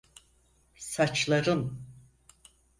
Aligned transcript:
Saçların… 0.75 1.71